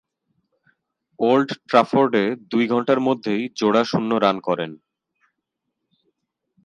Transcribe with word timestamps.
Old 1.19 1.49
ট্রাফোর্ডে 1.67 2.23
দুই 2.51 2.65
ঘণ্টার 2.67 2.99
মধ্যেই 2.99 3.41
জোড়া 3.55 3.83
শূন্য 3.83 4.11
রান 4.15 4.37
করেন। 4.39 4.71